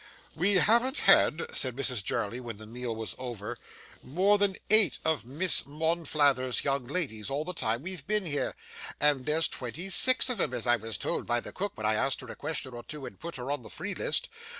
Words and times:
'We 0.35 0.55
haven't 0.55 0.97
had,' 0.97 1.45
said 1.55 1.75
Mrs 1.75 2.03
Jarley 2.03 2.39
when 2.39 2.57
the 2.57 2.65
meal 2.65 2.95
was 2.95 3.13
over, 3.19 3.59
'more 4.01 4.39
than 4.39 4.55
eight 4.71 4.97
of 5.05 5.25
Miss 5.25 5.67
Monflathers's 5.67 6.63
young 6.63 6.87
ladies 6.87 7.29
all 7.29 7.45
the 7.45 7.53
time 7.53 7.83
we've 7.83 8.07
been 8.07 8.25
here, 8.25 8.55
and 8.99 9.27
there's 9.27 9.47
twenty 9.47 9.91
six 9.91 10.27
of 10.27 10.41
'em, 10.41 10.55
as 10.55 10.65
I 10.65 10.77
was 10.77 10.97
told 10.97 11.27
by 11.27 11.39
the 11.39 11.53
cook 11.53 11.73
when 11.75 11.85
I 11.85 11.93
asked 11.93 12.21
her 12.21 12.27
a 12.31 12.35
question 12.35 12.73
or 12.73 12.81
two 12.81 13.05
and 13.05 13.19
put 13.19 13.35
her 13.35 13.51
on 13.51 13.61
the 13.61 13.69
free 13.69 13.93
list. 13.93 14.27